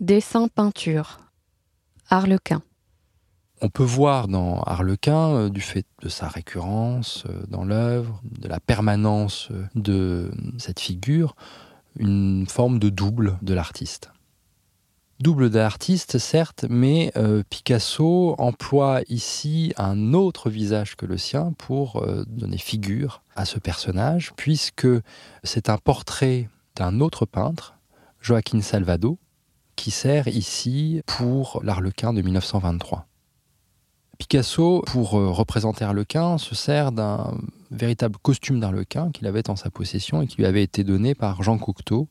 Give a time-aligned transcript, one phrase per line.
[0.00, 1.18] Dessin peinture.
[2.08, 2.62] Harlequin.
[3.60, 8.46] On peut voir dans Harlequin, euh, du fait de sa récurrence euh, dans l'œuvre, de
[8.46, 11.34] la permanence euh, de cette figure,
[11.98, 14.12] une forme de double de l'artiste.
[15.18, 17.12] Double de l'artiste, certes, mais
[17.50, 24.32] Picasso emploie ici un autre visage que le sien pour donner figure à ce personnage,
[24.36, 24.86] puisque
[25.42, 27.74] c'est un portrait d'un autre peintre,
[28.20, 29.18] Joaquin Salvado,
[29.78, 33.06] qui sert ici pour l'Arlequin de 1923.
[34.18, 37.38] Picasso, pour euh, représenter Harlequin, se sert d'un
[37.70, 41.44] véritable costume d'Arlequin qu'il avait en sa possession et qui lui avait été donné par
[41.44, 42.08] Jean Cocteau,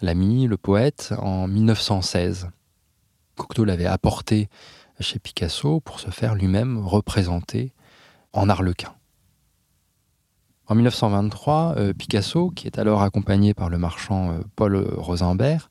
[0.00, 2.48] l'ami, le poète, en 1916.
[3.36, 4.48] Cocteau l'avait apporté
[4.98, 7.74] chez Picasso pour se faire lui-même représenter
[8.32, 8.94] en Arlequin.
[10.68, 15.68] En 1923, euh, Picasso, qui est alors accompagné par le marchand euh, Paul Rosenberg,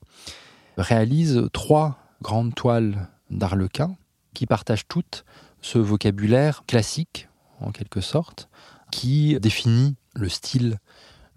[0.78, 3.96] réalise trois grandes toiles d'Arlequin
[4.34, 5.24] qui partagent toutes
[5.60, 7.28] ce vocabulaire classique,
[7.60, 8.48] en quelque sorte,
[8.90, 10.78] qui définit le style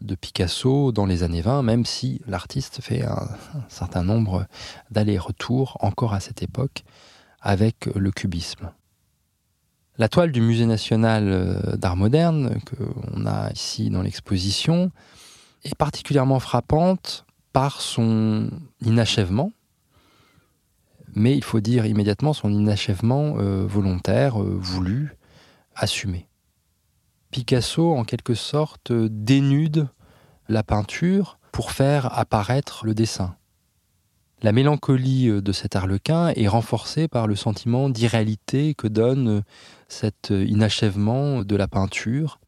[0.02, 3.28] de Picasso dans les années 20, même si l'artiste fait un,
[3.68, 4.46] certain nombre
[4.90, 6.84] d'allers-retours encore à cette époque
[7.40, 8.72] avec le cubisme.
[9.98, 14.92] La toile du Musée national euh, d'art moderne, qu'on a ici dans l'exposition,
[15.64, 18.50] est particulièrement frappante par son
[18.82, 19.52] inachèvement,
[21.14, 25.18] mais il faut dire immédiatement son inachèvement euh, volontaire, euh, voulu,
[25.76, 26.28] assumé.
[27.32, 29.88] Picasso, en quelque sorte, dénude
[30.48, 33.36] la peinture pour faire apparaître le dessin.
[34.42, 39.44] La mélancolie euh, de cet arlequin est renforcée par le sentiment d'irréalité que donne
[39.88, 42.40] cet inachèvement de la peinture.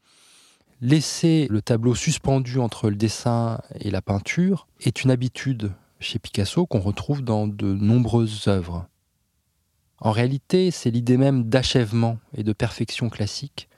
[0.80, 6.66] Laisser le tableau suspendu entre le dessin et la peinture est une habitude chez Picasso
[6.66, 8.86] qu'on retrouve dans de nombreuses œuvres.
[9.98, 13.68] En réalité, c'est l'idée même d'achèvement et de perfection classique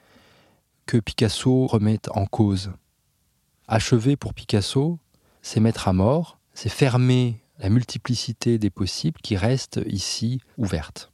[0.87, 2.73] que Picasso remet en cause.
[3.69, 4.99] Achever pour Picasso,
[5.43, 11.13] c'est mettre à mort, c'est fermer la multiplicité des possibles qui restent ici ouvertes.